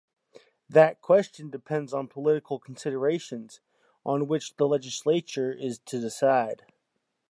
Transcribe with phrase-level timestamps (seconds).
[0.67, 3.59] That question depends on political considerations,
[4.03, 6.65] on which the Legislature is to decide.